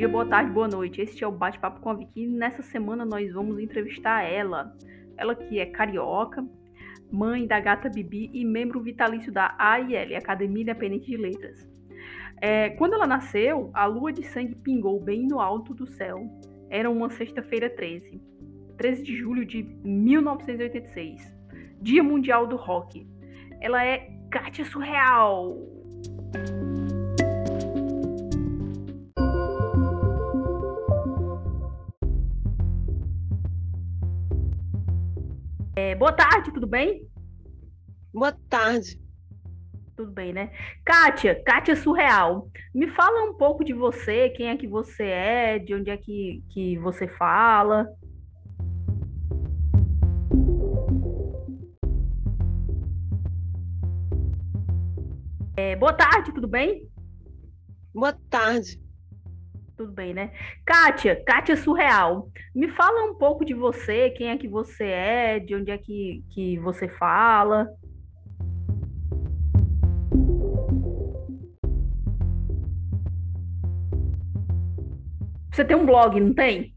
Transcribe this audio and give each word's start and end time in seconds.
dia, 0.00 0.08
boa 0.08 0.24
tarde, 0.24 0.50
boa 0.50 0.66
noite. 0.66 1.02
Este 1.02 1.22
é 1.22 1.26
o 1.26 1.30
Bate-Papo 1.30 1.78
com 1.82 1.90
a 1.90 1.94
Vicky. 1.94 2.26
Nessa 2.26 2.62
semana 2.62 3.04
nós 3.04 3.30
vamos 3.34 3.58
entrevistar 3.58 4.22
ela. 4.22 4.74
Ela 5.14 5.34
que 5.34 5.60
é 5.60 5.66
carioca, 5.66 6.42
mãe 7.12 7.46
da 7.46 7.60
gata 7.60 7.90
Bibi 7.90 8.30
e 8.32 8.42
membro 8.42 8.80
vitalício 8.80 9.30
da 9.30 9.54
AIL, 9.58 10.16
Academia 10.16 10.62
Independente 10.62 11.04
de 11.04 11.18
Letras. 11.18 11.70
É, 12.40 12.70
quando 12.70 12.94
ela 12.94 13.06
nasceu, 13.06 13.70
a 13.74 13.84
lua 13.84 14.10
de 14.10 14.22
sangue 14.22 14.54
pingou 14.54 14.98
bem 14.98 15.26
no 15.26 15.38
alto 15.38 15.74
do 15.74 15.86
céu. 15.86 16.26
Era 16.70 16.88
uma 16.88 17.10
sexta-feira 17.10 17.68
13, 17.68 18.22
13 18.78 19.02
de 19.02 19.14
julho 19.14 19.44
de 19.44 19.64
1986, 19.84 21.36
Dia 21.78 22.02
Mundial 22.02 22.46
do 22.46 22.56
Rock. 22.56 23.06
Ela 23.60 23.84
é 23.84 24.10
Kátia 24.30 24.64
Surreal. 24.64 25.58
É, 35.82 35.94
boa 35.94 36.12
tarde, 36.12 36.52
tudo 36.52 36.66
bem? 36.66 37.08
Boa 38.12 38.32
tarde. 38.50 39.00
Tudo 39.96 40.12
bem, 40.12 40.30
né? 40.30 40.50
Kátia, 40.84 41.42
Kátia 41.42 41.74
Surreal. 41.74 42.50
Me 42.74 42.86
fala 42.86 43.24
um 43.24 43.32
pouco 43.32 43.64
de 43.64 43.72
você, 43.72 44.28
quem 44.28 44.50
é 44.50 44.58
que 44.58 44.66
você 44.66 45.04
é, 45.04 45.58
de 45.58 45.74
onde 45.74 45.88
é 45.88 45.96
que, 45.96 46.44
que 46.50 46.76
você 46.76 47.08
fala. 47.08 47.86
É, 55.56 55.76
boa 55.76 55.94
tarde, 55.94 56.34
tudo 56.34 56.46
bem? 56.46 56.86
Boa 57.94 58.12
tarde. 58.28 58.78
Tudo 59.80 59.92
bem, 59.92 60.12
né? 60.12 60.30
Kátia, 60.66 61.24
Kátia 61.24 61.56
Surreal. 61.56 62.28
Me 62.54 62.68
fala 62.68 63.10
um 63.10 63.14
pouco 63.14 63.46
de 63.46 63.54
você, 63.54 64.10
quem 64.10 64.28
é 64.28 64.36
que 64.36 64.46
você 64.46 64.84
é, 64.84 65.38
de 65.38 65.54
onde 65.54 65.70
é 65.70 65.78
que, 65.78 66.22
que 66.34 66.58
você 66.58 66.86
fala. 66.86 67.66
Você 75.50 75.64
tem 75.64 75.74
um 75.74 75.86
blog, 75.86 76.20
não 76.20 76.34
tem? 76.34 76.74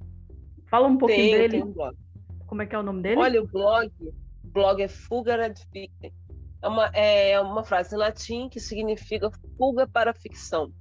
Fala 0.70 0.88
um 0.88 0.98
pouquinho 0.98 1.24
Tenho, 1.24 1.38
dele. 1.40 1.52
tenho 1.52 1.66
um 1.66 1.74
blog. 1.74 1.98
Como 2.48 2.62
é 2.62 2.66
que 2.66 2.74
é 2.74 2.80
o 2.80 2.84
nome 2.84 3.02
dele? 3.02 3.20
Olha, 3.20 3.44
o 3.44 3.48
blog, 3.48 3.92
o 4.00 4.48
blog 4.48 4.82
é 4.82 4.88
Fuga 4.88 5.44
ad 5.44 5.60
Fictem. 5.74 6.14
É 6.62 6.68
uma, 6.70 6.86
é 6.94 7.42
uma 7.42 7.66
frase 7.66 7.94
em 7.94 7.98
latim 7.98 8.48
que 8.48 8.62
significa 8.62 9.30
fuga 9.58 9.86
para 9.86 10.12
a 10.12 10.14
ficção. 10.14 10.72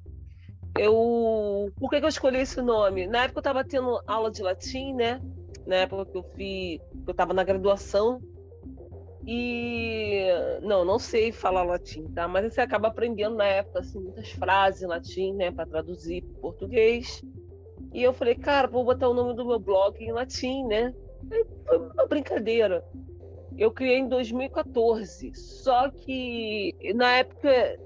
Eu, 0.78 1.70
por 1.78 1.90
que, 1.90 1.98
que 1.98 2.04
eu 2.04 2.08
escolhi 2.08 2.38
esse 2.38 2.60
nome? 2.62 3.06
Na 3.06 3.24
época 3.24 3.38
eu 3.38 3.40
estava 3.40 3.64
tendo 3.64 4.00
aula 4.06 4.30
de 4.30 4.42
latim, 4.42 4.94
né? 4.94 5.20
Na 5.66 5.76
época 5.76 6.06
que 6.06 6.16
eu 6.16 6.22
fiz, 6.34 6.80
eu 7.06 7.10
estava 7.10 7.34
na 7.34 7.44
graduação 7.44 8.20
e 9.24 10.26
não, 10.62 10.84
não 10.84 10.98
sei 10.98 11.30
falar 11.30 11.62
latim, 11.62 12.06
tá? 12.08 12.26
Mas 12.26 12.52
você 12.52 12.60
acaba 12.60 12.88
aprendendo 12.88 13.36
na 13.36 13.46
época 13.46 13.80
assim 13.80 14.00
muitas 14.00 14.30
frases 14.30 14.82
em 14.82 14.86
latim, 14.86 15.32
né, 15.34 15.50
para 15.50 15.66
traduzir 15.66 16.22
para 16.22 16.40
português. 16.40 17.22
E 17.92 18.02
eu 18.02 18.12
falei, 18.12 18.34
cara, 18.34 18.66
vou 18.66 18.84
botar 18.84 19.08
o 19.08 19.14
nome 19.14 19.34
do 19.34 19.46
meu 19.46 19.60
blog 19.60 20.02
em 20.02 20.12
latim, 20.12 20.64
né? 20.64 20.92
Foi 21.66 21.78
uma 21.78 22.06
brincadeira. 22.06 22.82
Eu 23.56 23.70
criei 23.70 23.98
em 23.98 24.08
2014, 24.08 25.32
só 25.34 25.90
que 25.90 26.74
na 26.94 27.18
época 27.18 27.78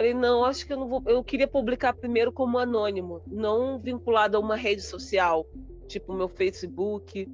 falei, 0.00 0.14
não, 0.14 0.44
acho 0.44 0.66
que 0.66 0.72
eu 0.72 0.78
não 0.78 0.88
vou. 0.88 1.02
Eu 1.06 1.22
queria 1.22 1.46
publicar 1.46 1.92
primeiro 1.92 2.32
como 2.32 2.58
anônimo, 2.58 3.20
não 3.26 3.78
vinculado 3.78 4.36
a 4.36 4.40
uma 4.40 4.56
rede 4.56 4.80
social, 4.80 5.46
tipo 5.86 6.14
meu 6.14 6.28
Facebook 6.28 7.28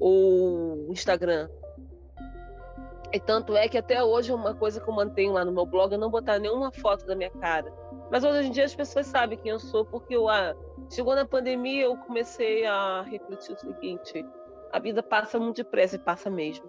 ou 0.00 0.90
Instagram. 0.90 1.50
E 3.12 3.20
tanto 3.20 3.54
é 3.54 3.68
que 3.68 3.76
até 3.76 4.02
hoje 4.02 4.30
é 4.30 4.34
uma 4.34 4.54
coisa 4.54 4.80
que 4.80 4.88
eu 4.88 4.94
mantenho 4.94 5.32
lá 5.32 5.44
no 5.44 5.52
meu 5.52 5.66
blog, 5.66 5.92
eu 5.92 5.98
não 5.98 6.10
botar 6.10 6.38
nenhuma 6.38 6.70
foto 6.72 7.06
da 7.06 7.14
minha 7.14 7.30
cara. 7.30 7.72
Mas 8.10 8.24
hoje 8.24 8.48
em 8.48 8.52
dia 8.52 8.64
as 8.64 8.74
pessoas 8.74 9.06
sabem 9.06 9.38
quem 9.38 9.52
eu 9.52 9.58
sou, 9.58 9.84
porque 9.84 10.16
eu, 10.16 10.28
ah, 10.28 10.54
chegou 10.90 11.14
na 11.14 11.26
pandemia, 11.26 11.84
eu 11.84 11.96
comecei 11.96 12.64
a 12.64 13.02
refletir 13.02 13.54
o 13.54 13.58
seguinte: 13.58 14.24
a 14.72 14.78
vida 14.78 15.02
passa 15.02 15.38
muito 15.38 15.56
depressa 15.56 15.96
e 15.96 15.98
passa 15.98 16.30
mesmo. 16.30 16.64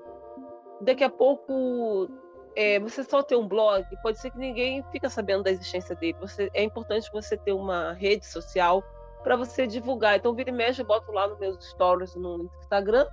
Daqui 0.82 1.04
a 1.04 1.10
pouco 1.10 2.10
é, 2.56 2.80
você 2.80 3.04
só 3.04 3.22
ter 3.22 3.36
um 3.36 3.48
blog, 3.48 3.86
pode 4.02 4.20
ser 4.20 4.32
que 4.32 4.38
ninguém 4.38 4.84
fica 4.92 5.10
sabendo 5.10 5.44
da 5.44 5.52
existência 5.52 5.96
dele. 5.96 6.18
Você, 6.22 6.50
é 6.54 6.64
importante 6.64 7.10
você 7.12 7.38
ter 7.38 7.54
uma 7.54 7.94
rede 7.94 8.26
social 8.26 8.84
para 9.24 9.36
você 9.36 9.68
divulgar. 9.68 10.18
Então, 10.18 10.34
vira 10.34 10.50
e 10.50 10.54
mexe, 10.54 10.82
eu 10.82 10.86
boto 10.86 11.12
lá 11.12 11.28
nos 11.28 11.40
meus 11.40 11.64
stories 11.70 12.16
no 12.16 12.50
Instagram, 12.60 13.06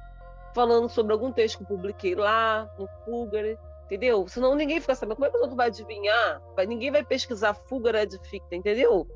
falando 0.54 0.88
sobre 0.88 1.12
algum 1.12 1.32
texto 1.32 1.58
que 1.58 1.64
eu 1.64 1.68
publiquei 1.68 2.14
lá, 2.14 2.70
no 2.78 2.88
Fugger, 3.04 3.58
entendeu? 3.84 4.26
Senão 4.28 4.54
ninguém 4.54 4.80
fica 4.80 4.94
sabendo. 4.94 5.16
Como 5.16 5.26
é 5.26 5.30
que 5.30 5.38
você 5.38 5.54
vai 5.54 5.66
adivinhar? 5.66 6.42
Vai, 6.54 6.66
ninguém 6.66 6.90
vai 6.90 7.04
pesquisar 7.04 7.54
Fugger 7.54 7.96
Ad 7.96 8.18
Ficta, 8.28 8.54
entendeu? 8.54 9.06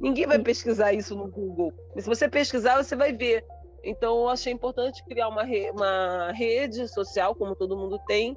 Ninguém 0.00 0.26
vai 0.26 0.38
pesquisar 0.38 0.92
isso 0.92 1.14
no 1.14 1.28
Google. 1.28 1.72
Mas 1.94 2.04
se 2.04 2.10
você 2.10 2.28
pesquisar, 2.28 2.82
você 2.82 2.94
vai 2.94 3.12
ver. 3.12 3.44
Então, 3.82 4.18
eu 4.22 4.28
achei 4.28 4.52
importante 4.52 5.04
criar 5.04 5.28
uma, 5.28 5.44
re 5.44 5.70
uma 5.70 6.32
rede 6.32 6.88
social, 6.88 7.34
como 7.34 7.54
todo 7.54 7.76
mundo 7.76 8.00
tem, 8.06 8.36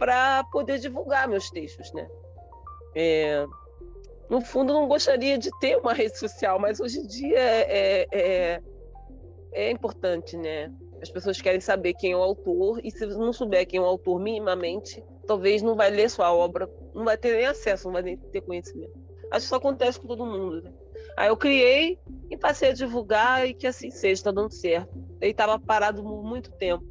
para 0.00 0.42
poder 0.44 0.78
divulgar 0.78 1.28
meus 1.28 1.50
textos, 1.50 1.92
né? 1.92 2.08
É, 2.96 3.46
no 4.30 4.40
fundo, 4.40 4.72
não 4.72 4.88
gostaria 4.88 5.36
de 5.36 5.50
ter 5.60 5.76
uma 5.76 5.92
rede 5.92 6.18
social, 6.18 6.58
mas 6.58 6.80
hoje 6.80 7.00
em 7.00 7.06
dia 7.06 7.38
é, 7.38 8.06
é, 8.10 8.62
é, 9.52 9.70
importante, 9.70 10.38
né? 10.38 10.72
As 11.02 11.10
pessoas 11.10 11.38
querem 11.38 11.60
saber 11.60 11.92
quem 11.92 12.12
é 12.12 12.16
o 12.16 12.22
autor, 12.22 12.80
e 12.82 12.90
se 12.90 13.04
não 13.04 13.30
souber 13.30 13.66
quem 13.66 13.78
é 13.78 13.82
o 13.82 13.86
autor 13.86 14.18
minimamente, 14.18 15.04
talvez 15.26 15.60
não 15.60 15.76
vai 15.76 15.90
ler 15.90 16.08
sua 16.08 16.32
obra, 16.32 16.68
não 16.94 17.04
vai 17.04 17.18
ter 17.18 17.36
nem 17.36 17.46
acesso, 17.46 17.84
não 17.84 17.92
vai 17.92 18.02
nem 18.02 18.16
ter 18.16 18.40
conhecimento. 18.40 18.98
Acho 19.30 19.40
que 19.40 19.46
isso 19.46 19.54
acontece 19.54 20.00
com 20.00 20.08
todo 20.08 20.24
mundo, 20.24 20.62
né? 20.62 20.72
Aí 21.14 21.28
eu 21.28 21.36
criei 21.36 21.98
e 22.30 22.38
passei 22.38 22.70
a 22.70 22.74
divulgar 22.74 23.46
e 23.46 23.52
que 23.52 23.66
assim 23.66 23.90
seja, 23.90 24.14
está 24.14 24.30
dando 24.30 24.50
certo. 24.50 24.96
Ele 25.20 25.32
estava 25.32 25.58
parado 25.58 26.02
muito 26.02 26.50
tempo. 26.52 26.89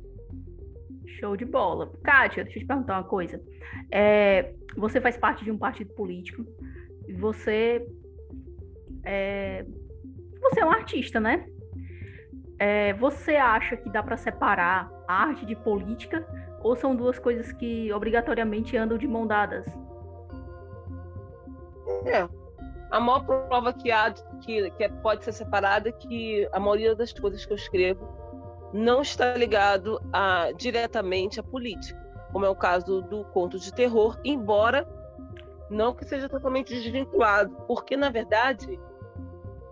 Show 1.20 1.36
de 1.36 1.46
bola. 1.46 1.92
Kátia, 2.04 2.44
deixa 2.44 2.60
eu 2.60 2.64
te 2.64 2.68
perguntar 2.68 2.94
uma 2.98 3.04
coisa. 3.04 3.42
É, 3.92 4.54
você 4.76 5.02
faz 5.02 5.18
parte 5.18 5.44
de 5.44 5.52
um 5.52 5.58
partido 5.58 5.94
político. 5.94 6.46
Você 7.18 7.86
é, 9.04 9.66
você 10.42 10.62
é 10.62 10.66
um 10.66 10.72
artista, 10.72 11.20
né? 11.20 11.46
É, 12.58 12.94
você 12.94 13.36
acha 13.36 13.78
que 13.78 13.90
dá 13.90 14.04
para 14.04 14.18
separar 14.18 14.92
arte 15.08 15.46
de 15.46 15.56
política 15.56 16.28
ou 16.62 16.76
são 16.76 16.96
duas 16.96 17.18
coisas 17.18 17.52
que 17.54 17.92
obrigatoriamente 17.94 18.76
andam 18.76 18.98
de 18.98 19.08
mão 19.08 19.26
dadas? 19.26 19.66
É. 22.06 22.28
A 22.92 23.00
maior 23.00 23.26
prova 23.26 23.72
que 23.72 23.92
há 23.92 24.12
que, 24.42 24.70
que 24.72 24.90
pode 25.02 25.24
ser 25.24 25.32
separada 25.32 25.90
é 25.90 25.92
que 25.92 26.48
a 26.52 26.60
maioria 26.60 26.96
das 26.96 27.14
coisas 27.14 27.46
que 27.46 27.54
eu 27.54 27.58
escrevo 27.58 28.19
não 28.74 29.02
está 29.02 29.34
ligado 29.36 30.00
a, 30.14 30.52
diretamente 30.52 31.40
à 31.40 31.44
política, 31.44 32.00
como 32.32 32.46
é 32.46 32.50
o 32.50 32.56
caso 32.56 33.02
do 33.02 33.24
conto 33.26 33.60
de 33.60 33.74
terror, 33.74 34.20
embora 34.24 34.88
não 35.70 35.94
que 35.94 36.06
seja 36.06 36.28
totalmente 36.28 36.74
desvinculado, 36.74 37.56
porque 37.68 37.96
na 37.96 38.10
verdade, 38.10 38.80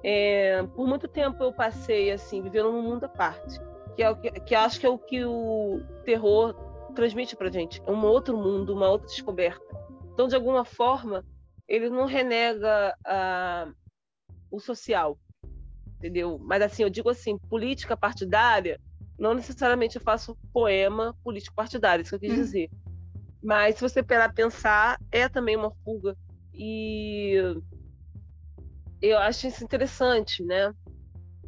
é, 0.04 0.64
por 0.76 0.88
muito 0.88 1.08
tempo 1.08 1.44
eu 1.44 1.52
passei 1.52 2.12
assim 2.12 2.42
vivendo 2.42 2.72
num 2.72 2.82
mundo 2.82 3.06
à 3.06 3.10
parte, 3.10 3.60
que 3.96 4.04
é 4.04 4.10
o 4.10 4.16
que, 4.16 4.32
que 4.32 4.56
acho 4.56 4.80
que 4.80 4.86
é 4.86 4.90
o 4.90 4.98
que 4.98 5.26
o 5.26 5.82
terror 6.04 6.54
transmite 6.96 7.36
para 7.36 7.52
gente, 7.52 7.82
é 7.86 7.92
um 7.92 8.06
outro 8.06 8.38
mundo, 8.38 8.74
uma 8.74 8.90
outra 8.90 9.08
descoberta. 9.08 9.66
Então, 10.14 10.28
de 10.28 10.36
alguma 10.36 10.66
forma, 10.66 11.24
ele 11.68 11.90
não 11.90 12.06
renega 12.06 12.96
a, 13.06 13.68
o 14.50 14.60
social, 14.60 15.18
entendeu? 15.98 16.40
Mas 16.40 16.62
assim, 16.62 16.82
eu 16.82 16.90
digo 16.90 17.10
assim, 17.10 17.38
política 17.38 17.96
partidária 17.96 18.80
não 19.18 19.34
necessariamente 19.34 19.96
eu 19.96 20.02
faço 20.02 20.38
poema 20.54 21.16
político 21.24 21.56
partidário, 21.56 22.02
isso 22.02 22.12
que 22.12 22.16
eu 22.16 22.20
quis 22.20 22.32
hum. 22.32 22.44
dizer. 22.44 22.70
Mas 23.42 23.76
se 23.76 23.82
você 23.82 24.04
parar 24.04 24.34
pensar, 24.34 25.00
é 25.12 25.28
também 25.28 25.56
uma 25.56 25.72
fuga. 25.84 26.16
E 26.54 27.36
eu 29.02 29.18
acho 29.20 29.48
isso 29.48 29.64
interessante, 29.64 30.44
né? 30.44 30.74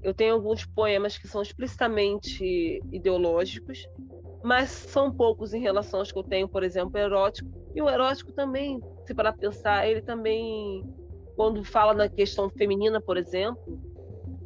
Eu 0.01 0.13
tenho 0.13 0.36
alguns 0.36 0.66
poemas 0.66 1.18
que 1.18 1.27
são 1.27 1.42
explicitamente 1.42 2.81
ideológicos, 2.92 3.88
mas 4.42 4.69
são 4.69 5.12
poucos 5.12 5.54
em 5.54 5.60
relação 5.60 6.00
aos 6.00 6.12
que 6.12 6.18
eu 6.18 6.24
tenho, 6.24 6.48
por 6.48 6.63
exemplo, 6.63 6.98
erótico. 6.98 7.50
E 7.75 7.81
o 7.81 7.89
erótico 7.89 8.31
também, 8.31 8.81
se 9.06 9.13
parar 9.13 9.33
pensar, 9.33 9.88
ele 9.88 10.01
também, 10.01 10.83
quando 11.36 11.63
fala 11.63 11.94
na 11.94 12.07
questão 12.07 12.50
feminina, 12.50 13.01
por 13.01 13.18
exemplo, 13.18 13.80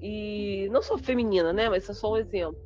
e 0.01 0.67
não 0.71 0.81
só 0.81 0.97
feminina, 0.97 1.53
né? 1.53 1.69
Mas 1.69 1.87
é 1.87 1.93
só 1.93 2.13
um 2.13 2.17
exemplo 2.17 2.57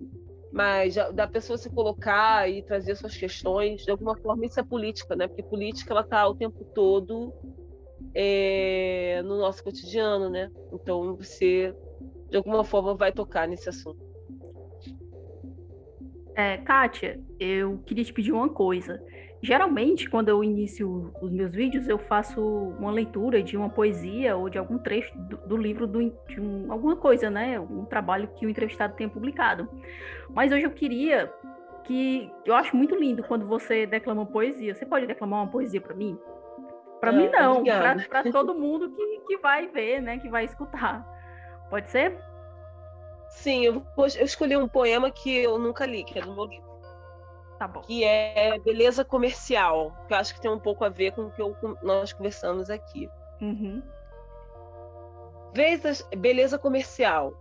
mas 0.52 0.96
da 1.14 1.28
pessoa 1.28 1.58
se 1.58 1.70
colocar 1.70 2.50
e 2.50 2.64
trazer 2.64 2.96
suas 2.96 3.16
questões, 3.16 3.84
de 3.84 3.92
alguma 3.92 4.18
forma 4.18 4.46
isso 4.46 4.60
é 4.60 4.64
política, 4.64 5.16
né? 5.16 5.28
Porque 5.28 5.44
política 5.44 5.94
ela 5.94 6.02
está 6.02 6.28
o 6.28 6.36
tempo 6.36 6.64
todo 6.74 7.34
é, 8.14 9.22
no 9.24 9.38
nosso 9.38 9.64
cotidiano, 9.64 10.30
né? 10.30 10.50
Então 10.74 11.16
você 11.16 11.76
de 12.30 12.38
alguma 12.38 12.64
forma 12.64 12.96
vai 12.96 13.12
tocar 13.12 13.48
nesse 13.48 13.70
assunto. 13.70 14.06
É, 16.36 16.58
Kátia, 16.58 17.20
eu 17.40 17.80
queria 17.80 18.04
te 18.04 18.14
pedir 18.14 18.32
uma 18.32 18.50
coisa. 18.50 19.02
Geralmente, 19.42 20.10
quando 20.10 20.30
eu 20.30 20.44
inicio 20.44 21.14
os 21.22 21.32
meus 21.32 21.52
vídeos, 21.52 21.88
eu 21.88 22.00
faço 22.00 22.42
uma 22.80 22.92
leitura 22.92 23.44
de 23.44 23.56
uma 23.56 23.70
poesia 23.70 24.36
ou 24.36 24.50
de 24.50 24.58
algum 24.58 24.80
trecho 24.80 25.16
do, 25.16 25.38
do 25.38 25.58
livro 25.58 25.86
do, 25.86 26.10
de 26.28 26.42
um, 26.42 26.72
alguma 26.72 26.96
coisa, 26.96 27.30
né? 27.30 27.60
Um 27.60 27.86
trabalho 27.86 28.30
que 28.36 28.46
o 28.46 28.50
entrevistado 28.50 28.96
tenha 28.96 29.10
publicado. 29.10 29.70
Mas 30.30 30.52
hoje 30.52 30.64
eu 30.64 30.72
queria 30.72 31.32
que 31.84 32.32
eu 32.46 32.56
acho 32.56 32.76
muito 32.76 32.96
lindo 32.96 33.24
quando 33.24 33.46
você 33.46 33.86
declama 33.86 34.26
poesia. 34.26 34.74
Você 34.74 34.86
pode 34.86 35.06
declamar 35.06 35.44
uma 35.44 35.52
poesia 35.52 35.80
para 35.80 35.96
mim? 35.96 36.18
Para 37.00 37.12
mim 37.12 37.30
não, 37.30 37.64
para 37.64 38.32
todo 38.32 38.54
mundo 38.58 38.90
que, 38.90 39.20
que 39.28 39.38
vai 39.38 39.68
ver, 39.68 40.02
né? 40.02 40.18
Que 40.18 40.30
vai 40.30 40.46
escutar. 40.46 41.06
Pode 41.70 41.90
ser? 41.90 42.18
Sim, 43.30 43.66
eu, 43.66 43.86
vou, 43.96 44.08
eu 44.18 44.26
escolhi 44.26 44.58
um 44.58 44.68
poema 44.68 45.12
que 45.12 45.44
eu 45.44 45.60
nunca 45.60 45.86
li, 45.86 46.04
que 46.04 46.18
é 46.18 46.22
do 46.22 46.34
meu 46.34 46.46
livro. 46.46 46.68
Tá 47.58 47.68
bom. 47.68 47.82
Que 47.82 48.04
é 48.04 48.60
Beleza 48.60 49.04
Comercial, 49.04 49.92
que 50.08 50.14
eu 50.14 50.18
acho 50.18 50.34
que 50.36 50.42
tem 50.42 50.52
um 50.52 50.60
pouco 50.60 50.86
a 50.86 50.90
ver 50.90 51.12
com 51.14 51.24
o 51.24 51.32
que 51.32 51.42
eu, 51.42 51.56
nós 51.82 52.14
conversamos 52.14 52.70
aqui. 52.70 53.10
Uhum. 53.42 53.82
Vês 55.54 55.86
a, 55.86 56.16
beleza 56.16 56.60
comercial. 56.60 57.34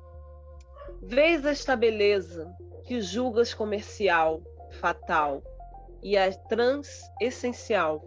Vês 1.02 1.44
esta 1.44 1.76
beleza 1.76 2.50
que 2.84 3.00
julgas 3.00 3.52
comercial, 3.52 4.40
fatal, 4.80 5.42
e 6.02 6.16
a 6.16 6.32
trans 6.32 7.02
essencial. 7.20 8.02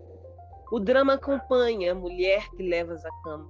O 0.71 0.79
drama 0.79 1.13
acompanha 1.13 1.91
a 1.91 1.95
mulher 1.95 2.49
que 2.51 2.63
levas 2.63 3.05
à 3.05 3.09
cama, 3.23 3.49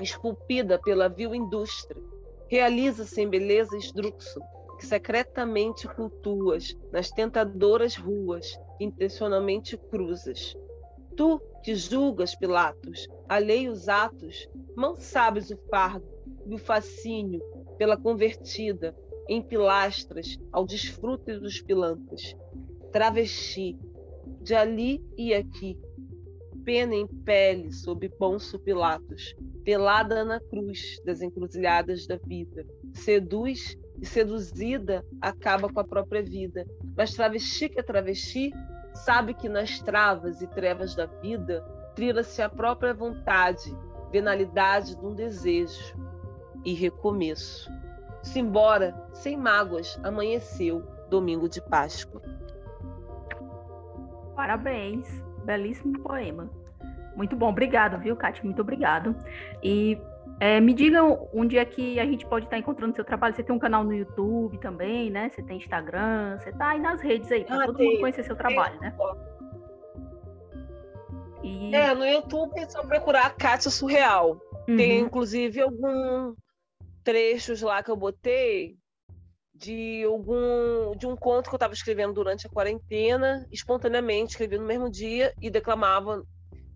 esculpida 0.00 0.78
pela 0.78 1.08
vil 1.08 1.34
indústria, 1.34 2.02
realiza-se 2.48 3.20
em 3.20 3.28
beleza 3.28 3.76
esdrúxula, 3.76 4.46
que 4.74 4.86
secretamente 4.86 5.86
cultuas 5.88 6.76
nas 6.92 7.10
tentadoras 7.10 7.96
ruas, 7.96 8.58
intencionalmente 8.80 9.76
cruzas. 9.76 10.56
Tu 11.16 11.40
que 11.62 11.74
julgas, 11.74 12.34
Pilatos, 12.34 13.08
alheios 13.28 13.88
atos, 13.88 14.48
não 14.76 14.96
sabes 14.96 15.50
o 15.50 15.56
fardo 15.70 16.06
e 16.46 16.54
o 16.54 16.58
fascínio 16.58 17.40
pela 17.78 17.96
convertida 17.96 18.94
em 19.28 19.40
pilastras 19.40 20.38
ao 20.52 20.66
desfrute 20.66 21.38
dos 21.38 21.60
pilantras. 21.62 22.36
Travesti, 22.92 23.78
de 24.42 24.54
ali 24.54 25.02
e 25.16 25.32
aqui, 25.32 25.78
pena 26.64 26.94
em 26.94 27.06
pele 27.06 27.72
sob 27.72 28.08
Pôncio 28.10 28.58
Pilatos, 28.58 29.34
pelada 29.64 30.24
na 30.24 30.40
cruz 30.40 31.00
das 31.04 31.22
encruzilhadas 31.22 32.06
da 32.06 32.16
vida, 32.16 32.66
seduz 32.92 33.76
e 34.00 34.06
seduzida 34.06 35.04
acaba 35.20 35.68
com 35.68 35.80
a 35.80 35.84
própria 35.84 36.22
vida. 36.22 36.66
Mas 36.96 37.14
travesti 37.14 37.68
que 37.68 37.80
é 37.80 37.82
travesti, 37.82 38.52
sabe 38.94 39.34
que 39.34 39.48
nas 39.48 39.80
travas 39.80 40.40
e 40.42 40.46
trevas 40.46 40.94
da 40.94 41.06
vida 41.06 41.64
trira-se 41.94 42.42
a 42.42 42.48
própria 42.48 42.92
vontade, 42.92 43.76
venalidade 44.10 44.96
de 44.96 45.06
um 45.06 45.14
desejo 45.14 45.96
e 46.64 46.74
recomeço. 46.74 47.70
Simbora, 48.22 48.94
sem 49.12 49.36
mágoas, 49.36 49.98
amanheceu, 50.02 50.82
domingo 51.10 51.48
de 51.48 51.60
Páscoa. 51.60 52.22
Parabéns, 54.34 55.06
belíssimo 55.44 56.00
poema. 56.00 56.50
Muito 57.14 57.36
bom, 57.36 57.50
obrigado, 57.50 58.00
viu, 58.00 58.16
Kátia? 58.16 58.42
Muito 58.42 58.60
obrigado. 58.60 59.14
E 59.62 60.00
é, 60.40 60.60
me 60.60 60.74
digam 60.74 61.28
onde 61.32 61.58
é 61.58 61.64
que 61.64 61.98
a 62.00 62.04
gente 62.04 62.26
pode 62.26 62.46
estar 62.46 62.58
encontrando 62.58 62.94
seu 62.94 63.04
trabalho. 63.04 63.34
Você 63.34 63.42
tem 63.42 63.54
um 63.54 63.58
canal 63.58 63.84
no 63.84 63.94
YouTube 63.94 64.58
também, 64.58 65.10
né? 65.10 65.30
Você 65.30 65.42
tem 65.42 65.58
Instagram, 65.58 66.38
você 66.38 66.50
está 66.50 66.70
aí 66.70 66.80
nas 66.80 67.00
redes 67.00 67.30
aí, 67.30 67.44
para 67.44 67.62
ah, 67.62 67.66
todo 67.66 67.76
tem, 67.76 67.90
mundo 67.90 68.00
conhecer 68.00 68.24
seu 68.24 68.36
trabalho, 68.36 68.80
né? 68.80 68.94
E... 71.42 71.74
É, 71.74 71.94
no 71.94 72.06
YouTube 72.06 72.58
é 72.58 72.68
só 72.68 72.82
procurar 72.84 73.34
Kátia 73.36 73.70
Surreal. 73.70 74.40
Uhum. 74.66 74.76
Tem, 74.76 75.00
inclusive, 75.00 75.60
algum 75.60 76.34
trechos 77.04 77.60
lá 77.60 77.82
que 77.82 77.90
eu 77.90 77.96
botei 77.96 78.76
de 79.54 80.02
algum 80.04 80.96
de 80.96 81.06
um 81.06 81.14
conto 81.14 81.48
que 81.48 81.54
eu 81.54 81.58
estava 81.58 81.74
escrevendo 81.74 82.12
durante 82.12 82.46
a 82.46 82.50
quarentena, 82.50 83.46
espontaneamente, 83.52 84.32
escrevi 84.32 84.58
no 84.58 84.66
mesmo 84.66 84.90
dia 84.90 85.32
e 85.40 85.48
declamava 85.48 86.24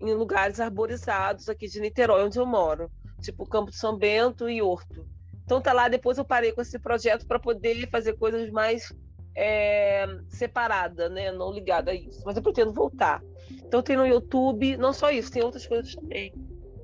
em 0.01 0.13
lugares 0.15 0.61
arborizados 0.61 1.49
aqui 1.49 1.67
de 1.67 1.81
Niterói, 1.81 2.23
onde 2.23 2.39
eu 2.39 2.47
moro 2.47 2.89
tipo 3.21 3.47
Campo 3.47 3.71
de 3.71 3.77
São 3.77 3.97
Bento 3.97 4.49
e 4.49 4.63
Horto. 4.63 5.07
Então 5.45 5.61
tá 5.61 5.73
lá, 5.73 5.89
depois 5.89 6.19
eu 6.19 6.25
parei 6.25 6.53
com 6.53 6.61
esse 6.61 6.79
projeto 6.79 7.27
para 7.27 7.39
poder 7.39 7.89
fazer 7.91 8.15
coisas 8.19 8.51
mais 8.51 8.93
é, 9.35 10.07
separada, 10.29 11.09
né? 11.09 11.33
Não 11.33 11.53
ligada 11.53 11.91
a 11.91 11.95
isso. 11.95 12.23
Mas 12.25 12.37
eu 12.37 12.43
pretendo 12.43 12.73
voltar. 12.73 13.23
Então 13.51 13.83
tem 13.83 13.97
no 13.97 14.07
YouTube, 14.07 14.77
não 14.77 14.93
só 14.93 15.11
isso, 15.11 15.33
tem 15.33 15.43
outras 15.43 15.67
coisas 15.67 15.95
também. 15.95 16.35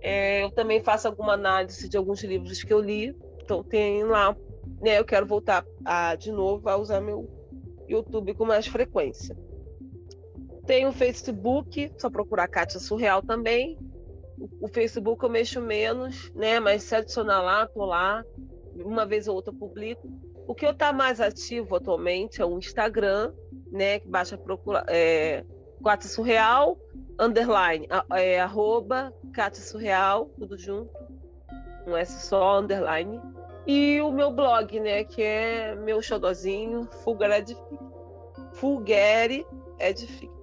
É, 0.00 0.44
eu 0.44 0.50
também 0.50 0.82
faço 0.82 1.08
alguma 1.08 1.34
análise 1.34 1.88
de 1.88 1.96
alguns 1.96 2.22
livros 2.24 2.62
que 2.62 2.72
eu 2.72 2.80
li. 2.80 3.14
Então 3.42 3.62
tem 3.62 4.02
lá, 4.04 4.34
né? 4.80 4.98
Eu 4.98 5.04
quero 5.04 5.26
voltar 5.26 5.64
a, 5.84 6.14
de 6.14 6.32
novo 6.32 6.68
a 6.68 6.76
usar 6.76 7.00
meu 7.00 7.28
YouTube 7.86 8.34
com 8.34 8.46
mais 8.46 8.66
frequência. 8.66 9.36
Tem 10.66 10.86
o 10.86 10.92
Facebook, 10.92 11.92
só 11.98 12.08
procurar 12.08 12.48
Kátia 12.48 12.80
Surreal 12.80 13.22
também 13.22 13.78
o 14.60 14.68
Facebook 14.68 15.22
eu 15.22 15.30
mexo 15.30 15.60
menos, 15.60 16.30
né? 16.34 16.60
Mas 16.60 16.82
se 16.84 16.94
adicionar 16.94 17.40
lá, 17.42 17.66
tô 17.66 17.84
lá. 17.84 18.24
Uma 18.76 19.06
vez 19.06 19.28
ou 19.28 19.36
outra 19.36 19.52
eu 19.52 19.58
publico. 19.58 20.08
O 20.46 20.54
que 20.54 20.66
eu 20.66 20.74
tá 20.74 20.92
mais 20.92 21.20
ativo 21.20 21.76
atualmente 21.76 22.42
é 22.42 22.44
o 22.44 22.58
Instagram, 22.58 23.32
né? 23.70 23.98
Que 24.00 24.08
basta 24.08 24.36
procurar 24.36 24.84
é, 24.88 25.44
Cátia 25.82 26.08
Surreal, 26.08 26.78
underline, 27.18 27.86
é, 28.12 28.40
arroba 28.40 29.12
Cátia 29.32 29.62
Surreal, 29.62 30.30
tudo 30.38 30.56
junto. 30.58 30.90
Um 31.86 31.96
S 31.96 32.26
só, 32.26 32.60
underline. 32.60 33.20
E 33.66 34.00
o 34.00 34.10
meu 34.10 34.30
blog, 34.30 34.80
né? 34.80 35.04
Que 35.04 35.22
é 35.22 35.74
meu 35.76 36.02
xodozinho, 36.02 36.88
Fulgare 37.02 37.34
Edific. 37.34 37.78
Fulgare 38.54 39.46
Edific. 39.78 40.33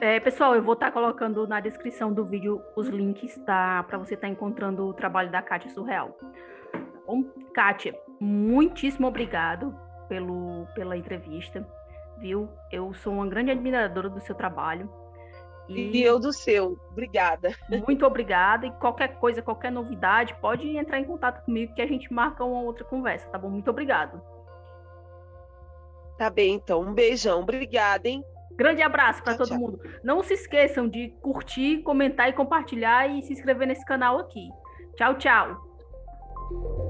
É, 0.00 0.18
pessoal, 0.18 0.54
eu 0.54 0.62
vou 0.62 0.74
estar 0.74 0.86
tá 0.86 0.92
colocando 0.92 1.46
na 1.46 1.60
descrição 1.60 2.12
do 2.12 2.24
vídeo 2.24 2.60
os 2.74 2.88
links 2.88 3.38
tá, 3.46 3.84
para 3.84 3.96
você 3.96 4.14
estar 4.14 4.26
tá 4.26 4.32
encontrando 4.32 4.86
o 4.86 4.92
trabalho 4.92 5.30
da 5.30 5.40
Kátia 5.40 5.70
Surreal. 5.70 6.16
Bom, 7.06 7.24
Kátia, 7.54 7.94
muitíssimo 8.18 9.06
obrigado 9.06 9.74
pelo, 10.08 10.66
pela 10.74 10.96
entrevista, 10.96 11.66
viu? 12.18 12.48
Eu 12.72 12.92
sou 12.94 13.14
uma 13.14 13.26
grande 13.26 13.50
admiradora 13.50 14.08
do 14.08 14.20
seu 14.20 14.34
trabalho. 14.34 14.90
E, 15.68 15.98
e 15.98 16.02
eu 16.02 16.18
do 16.18 16.32
seu. 16.32 16.76
Obrigada. 16.90 17.54
Muito 17.86 18.04
obrigada. 18.04 18.66
E 18.66 18.72
qualquer 18.72 19.16
coisa, 19.18 19.40
qualquer 19.40 19.72
novidade, 19.72 20.34
pode 20.40 20.76
entrar 20.76 20.98
em 20.98 21.04
contato 21.04 21.44
comigo 21.44 21.74
que 21.74 21.80
a 21.80 21.86
gente 21.86 22.12
marca 22.12 22.44
uma 22.44 22.60
outra 22.62 22.84
conversa, 22.84 23.28
tá 23.28 23.38
bom? 23.38 23.48
Muito 23.48 23.70
obrigado. 23.70 24.20
Tá 26.18 26.28
bem, 26.28 26.54
então. 26.54 26.82
Um 26.82 26.92
beijão. 26.92 27.40
Obrigada, 27.40 28.08
hein? 28.08 28.22
Grande 28.56 28.82
abraço 28.82 29.22
para 29.22 29.36
todo 29.36 29.48
tchau. 29.48 29.58
mundo. 29.58 29.80
Não 30.02 30.22
se 30.22 30.34
esqueçam 30.34 30.88
de 30.88 31.08
curtir, 31.20 31.82
comentar 31.82 32.28
e 32.28 32.32
compartilhar 32.32 33.08
e 33.08 33.22
se 33.22 33.32
inscrever 33.32 33.66
nesse 33.66 33.84
canal 33.84 34.18
aqui. 34.18 34.48
Tchau, 34.96 35.14
tchau. 35.18 36.83